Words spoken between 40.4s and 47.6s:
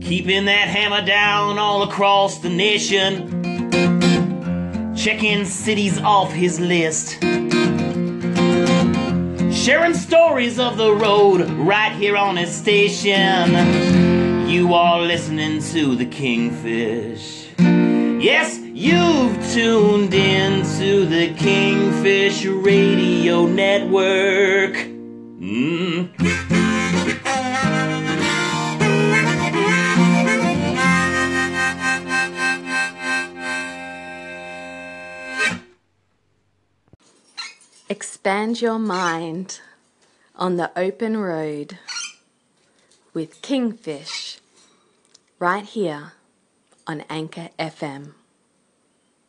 the open road with Kingfish right here on Anchor